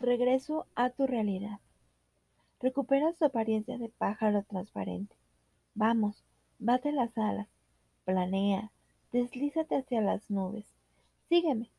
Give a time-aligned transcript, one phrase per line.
[0.00, 1.60] Regreso a tu realidad.
[2.58, 5.14] Recuperas tu apariencia de pájaro transparente.
[5.74, 6.24] Vamos,
[6.58, 7.48] bate las alas,
[8.06, 8.72] planea,
[9.12, 10.64] deslízate hacia las nubes.
[11.28, 11.70] Sígueme.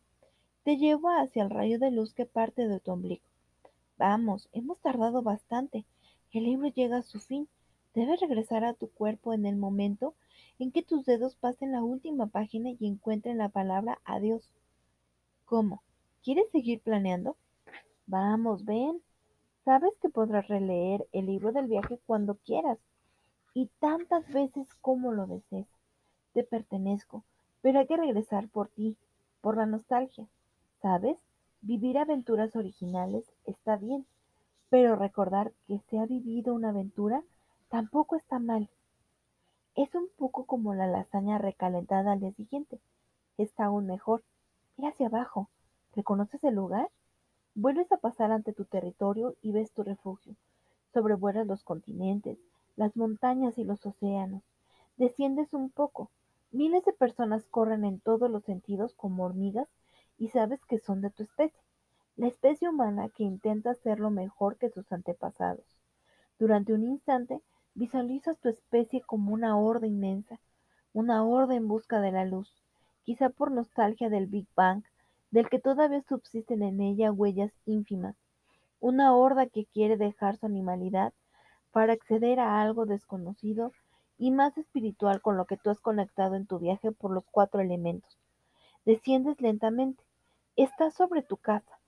[0.64, 3.24] Te llevo hacia el rayo de luz que parte de tu ombligo.
[3.98, 5.88] Vamos, hemos tardado bastante.
[6.32, 7.48] El libro llega a su fin.
[7.96, 10.14] Debes regresar a tu cuerpo en el momento
[10.60, 14.48] en que tus dedos pasen la última página y encuentren la palabra adiós.
[15.44, 15.82] ¿Cómo?
[16.22, 17.36] ¿Quieres seguir planeando?
[18.12, 19.02] Vamos, ven.
[19.64, 22.78] Sabes que podrás releer el libro del viaje cuando quieras
[23.54, 25.70] y tantas veces como lo desees.
[26.34, 27.24] Te pertenezco,
[27.62, 28.98] pero hay que regresar por ti,
[29.40, 30.28] por la nostalgia.
[30.82, 31.18] ¿Sabes?
[31.62, 34.06] Vivir aventuras originales está bien,
[34.70, 37.24] pero recordar que se ha vivido una aventura
[37.70, 38.70] tampoco está mal.
[39.76, 42.82] Es un poco como la lasaña recalentada al día siguiente.
[43.38, 44.22] Está aún mejor.
[44.76, 45.48] Ir hacia abajo.
[45.96, 46.90] ¿Reconoces el lugar?
[47.54, 50.38] Vuelves a pasar ante tu territorio y ves tu refugio.
[50.94, 52.40] Sobrevuelas los continentes,
[52.78, 54.42] las montañas y los océanos.
[54.96, 56.12] Desciendes un poco.
[56.52, 59.68] Miles de personas corren en todos los sentidos como hormigas
[60.18, 61.62] y sabes que son de tu especie,
[62.16, 65.66] la especie humana que intenta hacerlo mejor que sus antepasados.
[66.40, 67.42] Durante un instante
[67.74, 70.40] visualizas tu especie como una horda inmensa,
[70.94, 72.64] una horda en busca de la luz,
[73.04, 74.84] quizá por nostalgia del Big Bang
[75.32, 78.16] del que todavía subsisten en ella huellas ínfimas,
[78.80, 81.14] una horda que quiere dejar su animalidad
[81.72, 83.72] para acceder a algo desconocido
[84.18, 87.62] y más espiritual con lo que tú has conectado en tu viaje por los cuatro
[87.62, 88.20] elementos.
[88.86, 90.04] Desciendes lentamente,
[90.56, 91.80] estás sobre tu casa.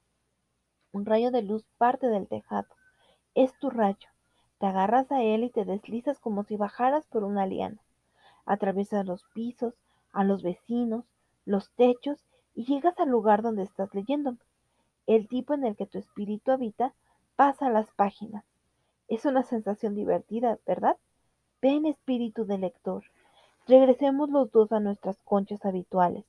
[0.94, 2.68] Un rayo de luz parte del tejado.
[3.36, 4.10] Es tu rayo.
[4.60, 7.82] Te agarras a él y te deslizas como si bajaras por una liana.
[8.46, 9.74] Atraviesas los pisos,
[10.12, 11.06] a los vecinos,
[11.46, 12.24] los techos
[12.56, 14.38] y llegas al lugar donde estás leyendo.
[15.06, 16.94] El tipo en el que tu espíritu habita
[17.36, 18.46] pasa las páginas.
[19.08, 20.98] Es una sensación divertida, ¿verdad?
[21.62, 23.04] Ven espíritu de lector.
[23.68, 26.26] Regresemos los dos a nuestras conchas habituales.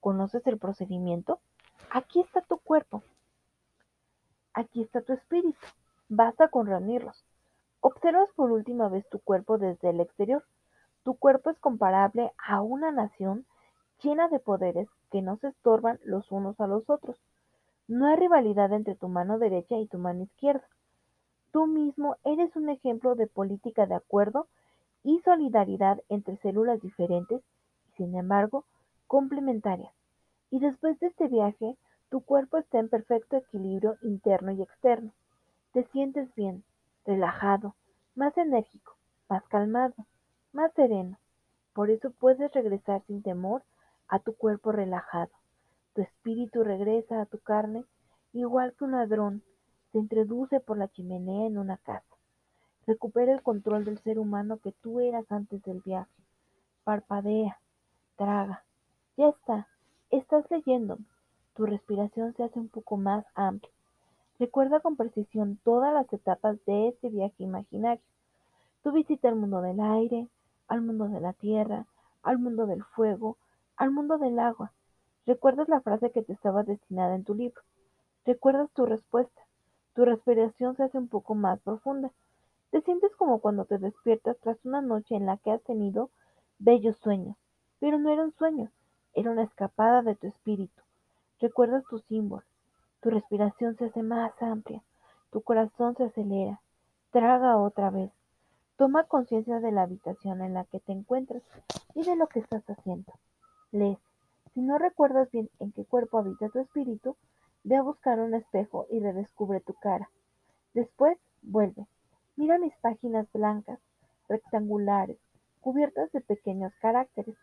[0.00, 1.40] ¿Conoces el procedimiento?
[1.90, 3.02] Aquí está tu cuerpo.
[4.52, 5.58] Aquí está tu espíritu.
[6.08, 7.24] Basta con reunirlos.
[7.80, 10.44] Observas por última vez tu cuerpo desde el exterior.
[11.04, 13.46] Tu cuerpo es comparable a una nación
[14.02, 17.16] llena de poderes que no se estorban los unos a los otros.
[17.86, 20.66] No hay rivalidad entre tu mano derecha y tu mano izquierda.
[21.52, 24.46] Tú mismo eres un ejemplo de política de acuerdo
[25.02, 27.42] y solidaridad entre células diferentes
[27.88, 28.64] y sin embargo
[29.06, 29.92] complementarias.
[30.50, 31.76] Y después de este viaje,
[32.10, 35.12] tu cuerpo está en perfecto equilibrio interno y externo.
[35.72, 36.64] Te sientes bien,
[37.04, 37.74] relajado,
[38.14, 38.96] más enérgico,
[39.28, 39.94] más calmado,
[40.52, 41.18] más sereno.
[41.72, 43.62] Por eso puedes regresar sin temor
[44.08, 45.30] a tu cuerpo relajado.
[45.94, 47.84] Tu espíritu regresa a tu carne
[48.32, 49.42] igual que un ladrón
[49.92, 52.16] se introduce por la chimenea en una casa.
[52.86, 56.10] Recupera el control del ser humano que tú eras antes del viaje.
[56.84, 57.58] Parpadea,
[58.16, 58.64] traga.
[59.16, 59.68] Ya está,
[60.10, 60.98] estás leyendo.
[61.54, 63.72] Tu respiración se hace un poco más amplia.
[64.38, 68.02] Recuerda con precisión todas las etapas de este viaje imaginario.
[68.82, 70.28] Tu visita al mundo del aire,
[70.68, 71.86] al mundo de la tierra,
[72.22, 73.36] al mundo del fuego,
[73.78, 74.72] al mundo del agua.
[75.24, 77.62] Recuerdas la frase que te estaba destinada en tu libro.
[78.26, 79.42] Recuerdas tu respuesta.
[79.94, 82.10] Tu respiración se hace un poco más profunda.
[82.70, 86.10] Te sientes como cuando te despiertas tras una noche en la que has tenido
[86.58, 87.36] bellos sueños.
[87.78, 88.70] Pero no era un sueño,
[89.14, 90.82] era una escapada de tu espíritu.
[91.40, 92.42] Recuerdas tu símbolo.
[93.00, 94.82] Tu respiración se hace más amplia.
[95.30, 96.60] Tu corazón se acelera.
[97.12, 98.10] Traga otra vez.
[98.76, 101.42] Toma conciencia de la habitación en la que te encuentras
[101.94, 103.12] y de lo que estás haciendo.
[103.70, 103.98] Lees.
[104.54, 107.16] Si no recuerdas bien en qué cuerpo habita tu espíritu,
[107.64, 110.08] ve a buscar un espejo y redescubre tu cara.
[110.72, 111.86] Después, vuelve.
[112.36, 113.78] Mira mis páginas blancas,
[114.26, 115.18] rectangulares,
[115.60, 117.36] cubiertas de pequeños caracteres.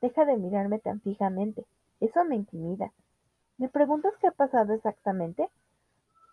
[0.00, 1.64] Deja de mirarme tan fijamente.
[2.00, 2.92] Eso me intimida.
[3.58, 5.48] ¿Me preguntas qué ha pasado exactamente?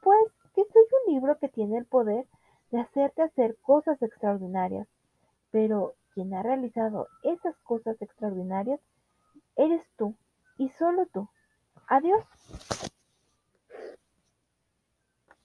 [0.03, 2.27] Pues que soy un libro que tiene el poder
[2.69, 4.87] de hacerte hacer cosas extraordinarias.
[5.49, 8.79] Pero quien ha realizado esas cosas extraordinarias
[9.55, 10.15] Eres tú
[10.57, 11.29] y solo tú.
[11.87, 12.23] Adiós.